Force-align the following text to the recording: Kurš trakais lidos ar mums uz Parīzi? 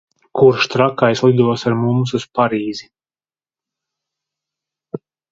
Kurš 0.39 0.63
trakais 0.75 1.19
lidos 1.25 1.65
ar 1.71 1.75
mums 1.81 2.13
uz 2.19 2.25
Parīzi? 2.39 2.87